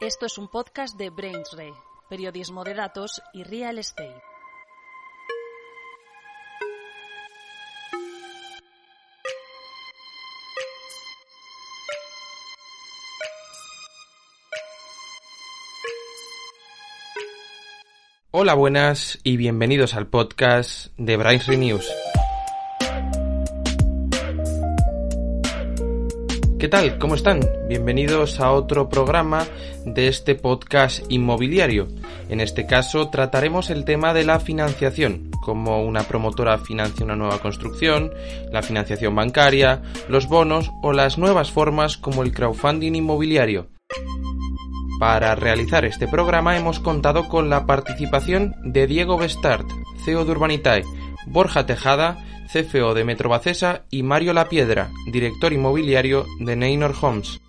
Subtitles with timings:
[0.00, 1.72] Esto es un podcast de BrainsRay,
[2.10, 4.20] periodismo de datos y real estate.
[18.32, 21.90] Hola, buenas y bienvenidos al podcast de BrainsRay News.
[26.66, 26.98] ¿Qué tal?
[26.98, 27.38] ¿Cómo están?
[27.68, 29.46] Bienvenidos a otro programa
[29.84, 31.86] de este podcast inmobiliario.
[32.28, 37.38] En este caso trataremos el tema de la financiación, cómo una promotora financia una nueva
[37.38, 38.10] construcción,
[38.50, 43.68] la financiación bancaria, los bonos o las nuevas formas como el crowdfunding inmobiliario.
[44.98, 49.68] Para realizar este programa hemos contado con la participación de Diego Bestart,
[50.04, 50.82] CEO de Urbanitae,
[51.26, 52.16] Borja Tejada,
[52.50, 57.40] CFO de Metrobacesa y Mario Lapiedra, director inmobiliario de Neynor Homes.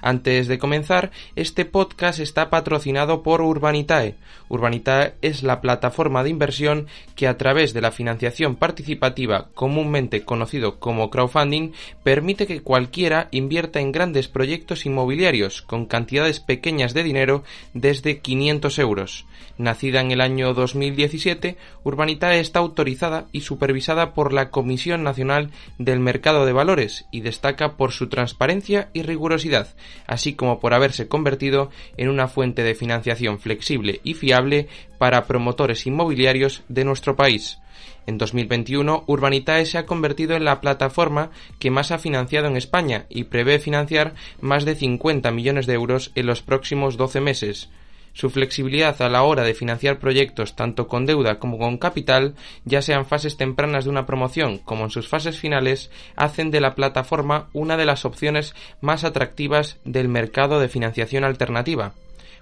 [0.00, 4.14] Antes de comenzar, este podcast está patrocinado por Urbanitae.
[4.48, 10.78] Urbanitae es la plataforma de inversión que a través de la financiación participativa, comúnmente conocido
[10.78, 11.72] como crowdfunding,
[12.04, 17.42] permite que cualquiera invierta en grandes proyectos inmobiliarios con cantidades pequeñas de dinero
[17.74, 19.26] desde 500 euros.
[19.56, 25.98] Nacida en el año 2017, Urbanitae está autorizada y supervisada por la Comisión Nacional del
[25.98, 29.74] Mercado de Valores y destaca por su transparencia y rigurosidad
[30.06, 35.86] así como por haberse convertido en una fuente de financiación flexible y fiable para promotores
[35.86, 37.58] inmobiliarios de nuestro país.
[38.06, 43.04] En 2021, Urbanitae se ha convertido en la plataforma que más ha financiado en España
[43.10, 47.68] y prevé financiar más de 50 millones de euros en los próximos 12 meses.
[48.12, 52.82] Su flexibilidad a la hora de financiar proyectos tanto con deuda como con capital, ya
[52.82, 57.48] sean fases tempranas de una promoción como en sus fases finales, hacen de la plataforma
[57.52, 61.94] una de las opciones más atractivas del mercado de financiación alternativa.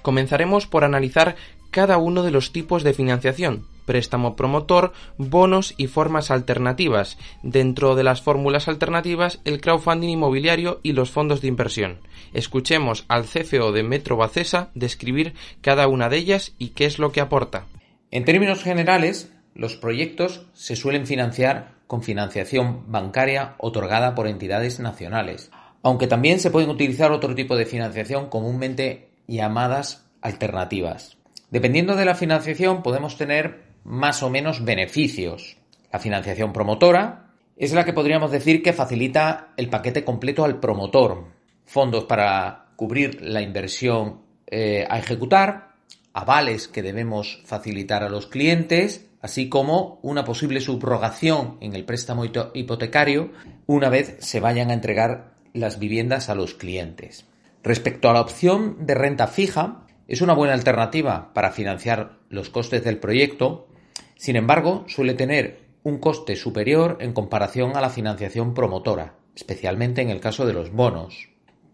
[0.09, 1.37] Comenzaremos por analizar
[1.71, 7.19] cada uno de los tipos de financiación, préstamo promotor, bonos y formas alternativas.
[7.43, 11.99] Dentro de las fórmulas alternativas, el crowdfunding inmobiliario y los fondos de inversión.
[12.33, 17.13] Escuchemos al CFO de Metro Bacesa describir cada una de ellas y qué es lo
[17.13, 17.67] que aporta.
[18.11, 25.51] En términos generales, los proyectos se suelen financiar con financiación bancaria otorgada por entidades nacionales,
[25.83, 31.17] aunque también se pueden utilizar otro tipo de financiación comúnmente llamadas alternativas.
[31.51, 35.57] Dependiendo de la financiación podemos tener más o menos beneficios.
[35.93, 41.27] La financiación promotora es la que podríamos decir que facilita el paquete completo al promotor.
[41.65, 45.75] Fondos para cubrir la inversión eh, a ejecutar,
[46.13, 52.25] avales que debemos facilitar a los clientes, así como una posible subrogación en el préstamo
[52.25, 53.33] hipotecario
[53.67, 57.27] una vez se vayan a entregar las viviendas a los clientes.
[57.63, 62.85] Respecto a la opción de renta fija, es una buena alternativa para financiar los costes
[62.85, 63.69] del proyecto,
[64.17, 70.11] sin embargo, suele tener un coste superior en comparación a la financiación promotora, especialmente en
[70.11, 71.31] el caso de los bonos.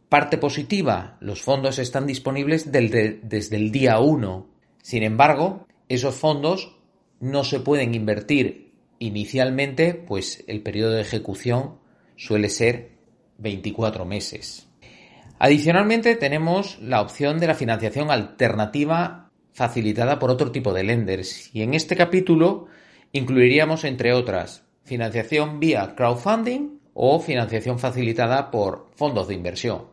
[0.09, 4.47] Parte positiva, los fondos están disponibles desde el día 1.
[4.83, 6.77] Sin embargo, esos fondos
[7.21, 11.79] no se pueden invertir inicialmente, pues el periodo de ejecución
[12.17, 12.99] suele ser
[13.39, 14.64] 24 meses.
[15.45, 21.61] Adicionalmente tenemos la opción de la financiación alternativa facilitada por otro tipo de lenders y
[21.61, 22.69] en este capítulo
[23.13, 29.89] incluiríamos entre otras financiación vía crowdfunding o financiación facilitada por fondos de inversión.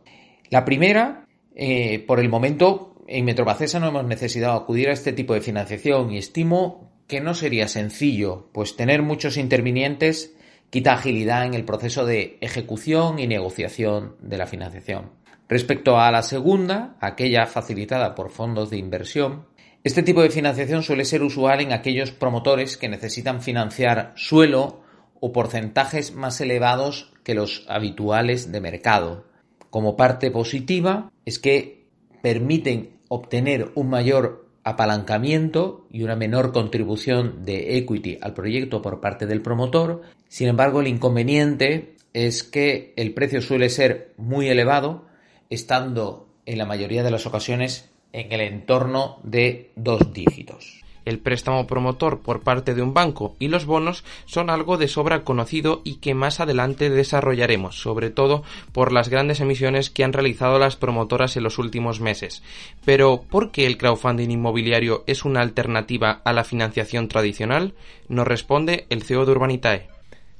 [0.48, 5.34] La primera, eh, por el momento, en Metrobacesa no hemos necesitado acudir a este tipo
[5.34, 10.34] de financiación y estimo que no sería sencillo, pues tener muchos intervinientes
[10.70, 15.21] quita agilidad en el proceso de ejecución y negociación de la financiación.
[15.52, 19.44] Respecto a la segunda, aquella facilitada por fondos de inversión,
[19.84, 24.80] este tipo de financiación suele ser usual en aquellos promotores que necesitan financiar suelo
[25.20, 29.26] o porcentajes más elevados que los habituales de mercado.
[29.68, 31.84] Como parte positiva es que
[32.22, 39.26] permiten obtener un mayor apalancamiento y una menor contribución de equity al proyecto por parte
[39.26, 40.00] del promotor.
[40.28, 45.11] Sin embargo, el inconveniente es que el precio suele ser muy elevado
[45.52, 50.82] estando en la mayoría de las ocasiones en el entorno de dos dígitos.
[51.04, 55.24] El préstamo promotor por parte de un banco y los bonos son algo de sobra
[55.24, 60.60] conocido y que más adelante desarrollaremos, sobre todo por las grandes emisiones que han realizado
[60.60, 62.42] las promotoras en los últimos meses.
[62.84, 67.74] Pero, ¿por qué el crowdfunding inmobiliario es una alternativa a la financiación tradicional?
[68.08, 69.88] Nos responde el CEO de Urbanitae.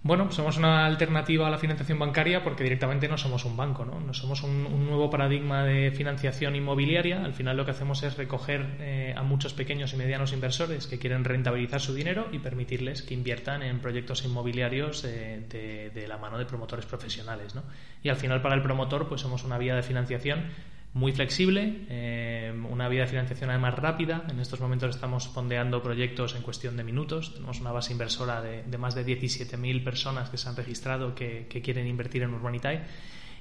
[0.04, 4.00] Bueno, somos una alternativa a la financiación bancaria porque directamente no somos un banco, ¿no?
[4.00, 7.24] No somos un, nuevo paradigma de financiación inmobiliaria.
[7.24, 10.98] Al final lo que hacemos es recoger eh, a muchos pequeños y medianos inversores que
[10.98, 16.36] quieren rentabilizar su dinero y permitirles que inviertan en proyectos inmobiliarios de, de la mano
[16.36, 17.62] de promotores profesionales, ¿no?
[18.02, 20.46] Y al final para el promotor pues somos una vía de financiación
[20.94, 24.24] muy flexible, eh, una vía de financiación además rápida.
[24.28, 27.32] En estos momentos estamos fondeando proyectos en cuestión de minutos.
[27.32, 31.86] Tenemos una base inversora de, más de 17.000 personas que se han registrado que, quieren
[31.86, 32.82] invertir en Urbanitae.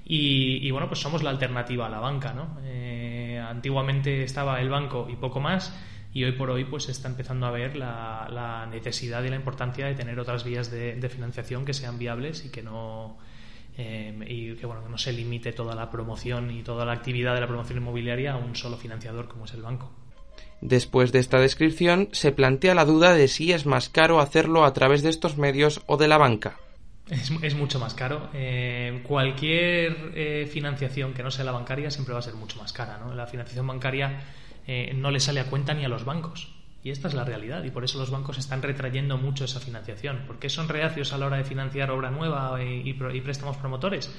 [0.06, 2.33] Y, bueno, pues somos la alternativa a la banca.
[2.33, 2.57] ¿no?
[2.63, 5.77] Eh, antiguamente estaba el banco y poco más.
[6.13, 9.95] Y hoy por hoy pues está empezando a ver la, necesidad y la importancia de
[9.95, 13.18] tener otras vías de financiación que sean viables y que no,
[13.83, 17.33] Em, y que bueno que no se limite toda la promoción y toda la actividad
[17.33, 19.91] de la promoción inmobiliaria a un solo financiador como es el banco.
[20.61, 24.73] Después de esta descripción, se plantea la duda de si es más caro hacerlo a
[24.73, 26.59] través de estos medios o de la banca.
[27.09, 28.29] Es, mucho más caro.
[28.33, 32.71] Em, cualquier eh, financiación que no sea la bancaria siempre va a ser mucho más
[32.71, 32.99] cara.
[32.99, 33.15] ¿no?
[33.15, 34.21] La financiación bancaria
[34.67, 36.53] eh, no le sale a cuenta ni a los bancos.
[36.83, 40.23] Y esta es la realidad y por eso los bancos están retrayendo mucho esa financiación.
[40.25, 44.11] ¿Por qué son reacios a la hora de financiar obra nueva y, préstamos promotores?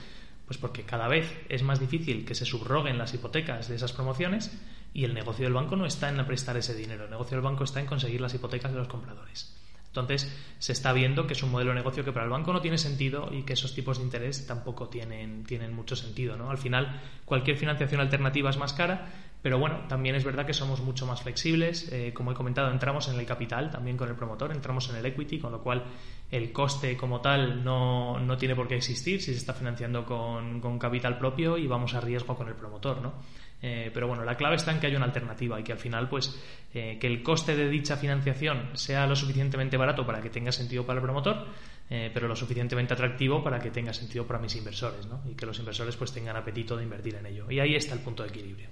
[0.47, 4.57] Pues porque cada vez es más difícil que se subroguen las hipotecas de esas promociones
[4.95, 7.65] y el negocio del banco no está en prestar ese dinero, el negocio del banco
[7.65, 9.57] está en conseguir las hipotecas de los compradores.
[9.93, 12.63] Entonces, se está viendo que es un modelo de negocio que para el banco no
[12.63, 16.35] tiene sentido y que esos tipos de interés tampoco tienen, tienen mucho sentido.
[16.39, 16.51] ¿no?
[16.51, 19.11] Al final, cualquier financiación alternativa es más cara,
[19.43, 21.91] pero bueno, también es verdad que somos mucho más flexibles.
[21.93, 25.05] Eh, como he comentado, entramos en el capital también con el promotor, entramos en el
[25.05, 25.83] equity, con lo cual
[26.31, 30.61] el coste como tal no, no tiene por qué existir si se está financiando con,
[30.61, 33.15] con, capital propio y vamos a riesgo con el promotor, ¿no?
[33.61, 36.09] Eh, pero bueno, la clave está en que hay una alternativa y que al final,
[36.09, 36.41] pues,
[36.73, 40.87] eh, que el coste de dicha financiación sea lo suficientemente barato para que tenga sentido
[40.87, 41.47] para el promotor,
[41.89, 45.21] pero lo suficientemente atractivo para que tenga sentido para mis inversores, ¿no?
[45.31, 47.51] Y que los inversores pues tengan apetito de invertir en ello.
[47.51, 48.71] Y ahí está el punto de equilibrio.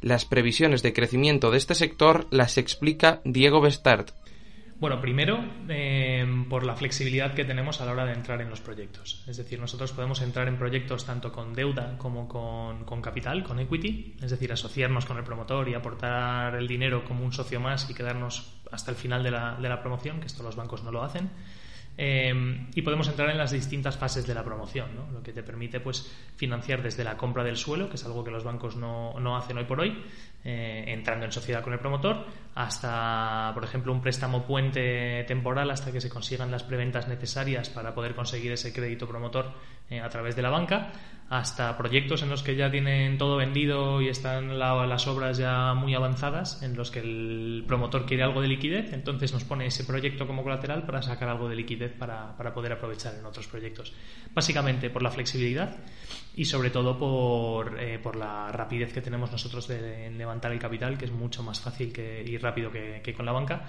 [0.00, 4.10] Las previsiones de crecimiento de este sector las explica Diego Bestart.
[4.80, 8.60] Bueno, primero, em, por la flexibilidad que tenemos a la hora de entrar en los
[8.60, 9.24] proyectos.
[9.26, 14.16] Es decir, nosotros podemos entrar en proyectos tanto con deuda como con, capital, con equity,
[14.20, 17.94] es decir, asociarnos con el promotor y aportar el dinero como un socio más y
[17.94, 21.30] quedarnos hasta el final de la promoción, que esto los bancos no lo hacen.
[21.96, 25.78] Em, y podemos entrar en las distintas fases de la promoción, lo que te permite
[25.78, 29.36] pues, financiar desde la compra del suelo, que es algo que los bancos no, no
[29.36, 30.02] hacen hoy por hoy,
[30.44, 32.26] eh, entrando en sociedad con el promotor,
[32.56, 37.94] hasta, por ejemplo, un préstamo puente temporal hasta que se consigan las preventas necesarias para
[37.94, 39.52] poder conseguir ese crédito promotor
[39.88, 40.90] eh, a través de la banca,
[41.30, 45.94] hasta proyectos en los que ya tienen todo vendido y están las obras ya muy
[45.94, 50.26] avanzadas, en los que el promotor quiere algo de liquidez, entonces nos pone ese proyecto
[50.26, 53.94] como colateral para sacar algo de liquidez para, poder aprovechar en otros proyectos.
[54.34, 55.76] Básicamente por la flexibilidad
[56.36, 60.98] y sobre todo por, eh, por la rapidez que tenemos nosotros de, levantar el capital,
[60.98, 63.64] que es mucho más fácil que, y rápido que, que con la banca.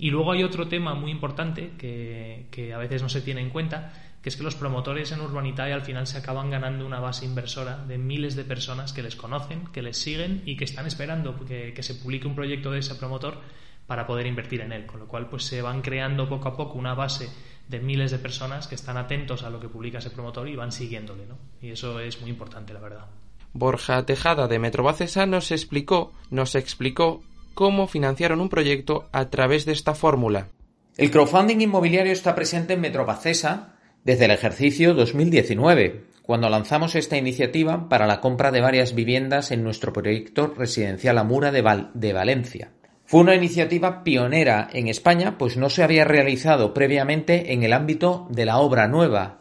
[0.00, 3.50] Y luego hay otro tema muy importante que, que a veces no se tiene en
[3.50, 3.92] cuenta,
[4.22, 7.84] que es que los promotores en Urbanitae al final se acaban ganando una base inversora
[7.84, 11.82] de miles de personas que les conocen, que les siguen y que están esperando que,
[11.82, 13.38] se publique un proyecto de ese promotor
[13.86, 14.86] para poder invertir en él.
[14.86, 17.28] Con lo cual, pues se van creando poco a poco una base
[17.68, 20.72] de miles de personas que están atentos a lo que publica ese promotor y van
[20.72, 21.36] siguiéndole, ¿no?
[21.60, 23.06] Y eso es muy importante, la verdad.
[23.52, 27.22] Borja Tejada de Metrobacesa nos explicó, nos explicó
[27.54, 30.48] cómo financiaron un proyecto a través de esta fórmula.
[30.96, 37.88] El crowdfunding inmobiliario está presente en Metrobacesa desde el ejercicio 2019, cuando lanzamos esta iniciativa
[37.88, 42.72] para la compra de varias viviendas en nuestro proyecto residencial Amura de, de Valencia.
[43.04, 48.28] Fue una iniciativa pionera en España, pues no se había realizado previamente en el ámbito
[48.30, 49.40] de la obra nueva.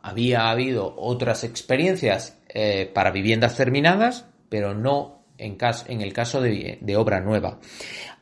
[0.00, 6.96] Había habido otras experiencias eh, para viviendas terminadas, pero no en, en el caso de,
[6.96, 7.58] obra nueva.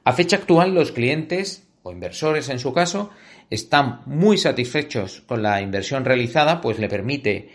[0.05, 3.11] A fecha actual, los clientes o inversores en su caso
[3.51, 7.51] están muy satisfechos con la inversión realizada, pues le permite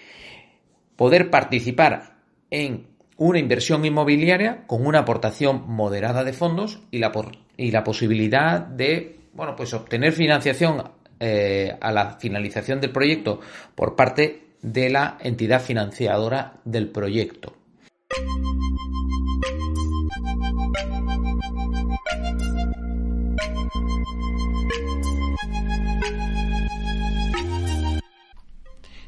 [0.95, 2.17] poder participar
[2.49, 2.87] en
[3.17, 7.11] una inversión inmobiliaria con una aportación moderada de fondos y la,
[7.57, 10.83] y la posibilidad de bueno, pues obtener financiación
[11.19, 13.39] eh, a la finalización del proyecto
[13.75, 17.55] por parte de la entidad financiadora del proyecto.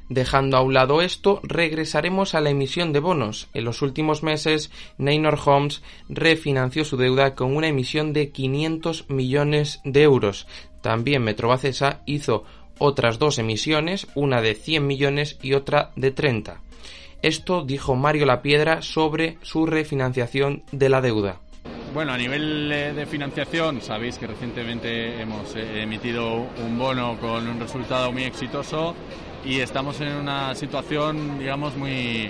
[0.10, 3.48] Dejando a un lado esto, regresaremos a la emisión de bonos.
[3.54, 9.82] En los últimos meses, Neynor Homes refinanció su deuda con una emisión de 500 millones
[9.84, 10.48] de euros.
[10.82, 12.44] También Metrobacesa hizo
[12.78, 16.60] otras dos emisiones, una de 100 millones y otra de 30.
[17.22, 21.40] Esto dijo Mario Lapiedra sobre su refinanciación de la deuda.
[21.94, 27.48] Bueno, a nivel eh, de financiación, sabéis que recientemente hemos eh, emitido un bono con
[27.48, 28.96] un resultado muy exitoso
[29.46, 32.30] y estamos en una situación, digamos, muy,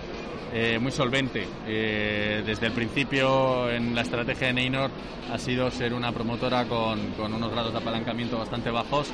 [0.53, 1.47] eh, muy solvente.
[1.67, 4.91] Eh, desde el principio en la estrategia de Neynor
[5.31, 9.11] ha sido ser una promotora con, con unos grados de apalancamiento bastante bajos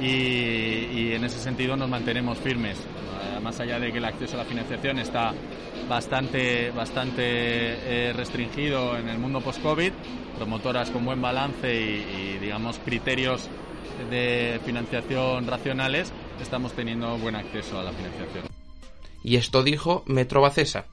[0.00, 2.78] y, en ese sentido nos mantenemos firmes.
[2.78, 5.34] Eh, más allá de que el acceso a la financiación está
[5.88, 9.92] bastante, bastante restringido en el mundo post-COVID,
[10.36, 13.48] promotoras con buen balance y, y digamos criterios
[14.08, 18.44] de financiación racionales, estamos teniendo buen acceso a la financiación.
[19.22, 20.86] Y esto dijo Metrobacesa.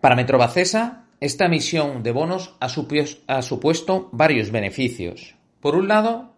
[0.00, 5.34] Para Metrobacesa, esta emisión de bonos ha, ha supuesto varios beneficios.
[5.60, 6.34] Por un lado,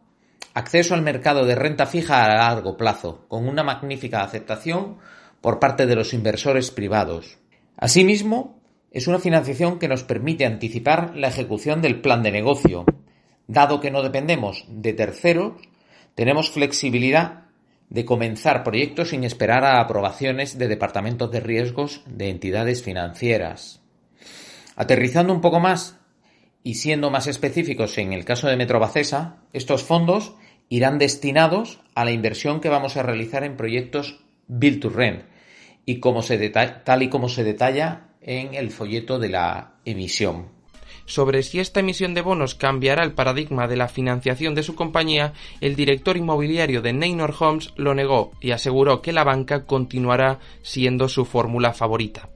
[0.54, 4.98] acceso al mercado de renta fija a largo plazo, con una magnífica aceptación
[5.40, 7.38] por parte de los inversores privados.
[7.76, 12.84] Asimismo, es una financiación que nos permite anticipar la ejecución del plan de negocio.
[13.46, 15.54] Dado que no dependemos de terceros,
[16.14, 17.45] tenemos flexibilidad
[17.88, 23.82] de comenzar proyectos sin esperar a aprobaciones de departamentos de riesgos de entidades financieras.
[24.74, 25.98] Aterrizando un poco más
[26.62, 30.34] y siendo más específicos en el caso de Metrobacesa, estos fondos
[30.68, 35.22] irán destinados a la inversión que vamos a realizar en proyectos Build to Rent
[35.84, 40.55] y como se tal y como se detalla en el folleto de la emisión
[41.06, 45.32] sobre si esta emisión de bonos cambiará el paradigma de la financiación de su compañía,
[45.60, 51.08] el director inmobiliario de Neynor Homes lo negó y aseguró que la banca continuará siendo
[51.08, 52.28] su fórmula favorita.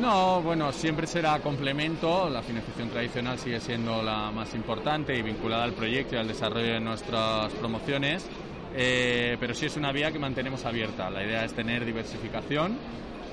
[0.00, 2.28] No, bueno, siempre será complemento.
[2.28, 6.74] La financiación tradicional sigue siendo la más importante y vinculada al proyecto y al desarrollo
[6.74, 8.28] de nuestras promociones.
[8.74, 11.08] Eh, pero sí es una vía que mantenemos abierta.
[11.08, 12.76] La idea es tener diversificación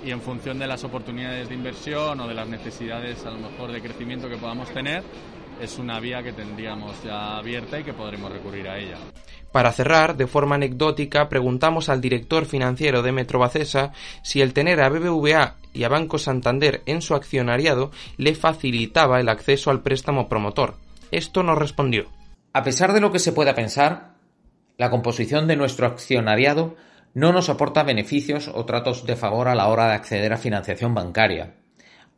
[0.06, 3.72] y en función de las oportunidades de inversión o de las necesidades a lo mejor
[3.72, 5.04] de crecimiento que podamos tener,
[5.60, 8.98] es una vía que tendríamos ya abierta y que podremos recurrir a ella.
[9.52, 14.90] Para cerrar, de forma anecdótica, preguntamos al director financiero de Metrobacesa si el tener a
[14.90, 20.76] BBVA y a Banco Santander en su accionariado le facilitaba el acceso al préstamo promotor.
[21.10, 22.12] Esto nos respondió.
[22.54, 24.16] A pesar de lo que se pueda pensar,
[24.78, 26.76] la composición de nuestro accionariado
[27.16, 30.94] no nos aporta beneficios o tratos de favor a la hora de acceder a financiación
[30.94, 31.56] bancaria.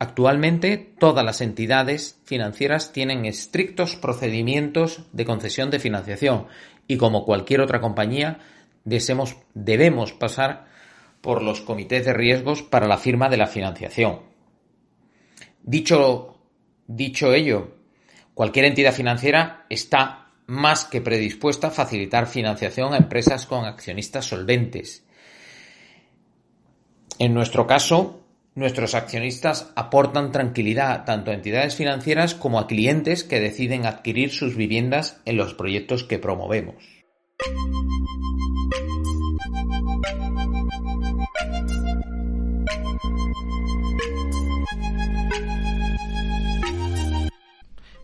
[0.00, 6.46] Actualmente todas las entidades financieras tienen estrictos procedimientos de concesión de financiación
[6.88, 8.40] y como cualquier otra compañía
[8.84, 10.66] debemos pasar
[11.20, 14.20] por los comités de riesgos para la firma de la financiación.
[15.62, 16.38] Dicho,
[16.86, 17.76] dicho ello,
[18.34, 25.04] cualquier entidad financiera está más que predispuesta a facilitar financiación a empresas con accionistas solventes.
[27.18, 28.24] En nuestro caso,
[28.54, 34.56] nuestros accionistas aportan tranquilidad tanto a entidades financieras como a clientes que deciden adquirir sus
[34.56, 37.04] viviendas en los proyectos que promovemos.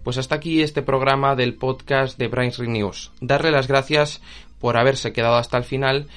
[0.04, 3.10] Pues hasta aquí este programa del podcast de Brains News.
[3.22, 4.20] Darle las gracias
[4.60, 6.08] por haberse quedado hasta el final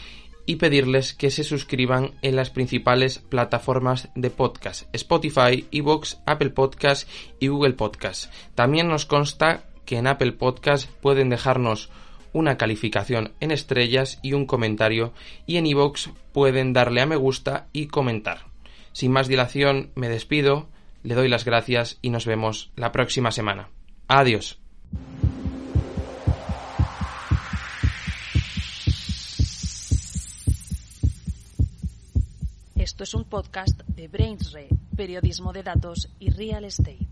[0.45, 7.09] y pedirles que se suscriban en las principales plataformas de podcast, Spotify, Evox, Apple Podcast
[7.39, 8.31] y Google Podcast.
[8.55, 11.89] También nos consta que en Apple Podcast pueden dejarnos
[12.33, 15.13] una calificación en estrellas y un comentario
[15.45, 18.47] y en Evox pueden darle a me gusta y comentar.
[18.91, 20.67] Sin más dilación me despido,
[21.03, 23.69] le doy las gracias y nos vemos la próxima semana.
[24.07, 24.57] Adiós.
[32.75, 37.07] Esto es un podcast de BrainsRe, periodismo de datos y real estate.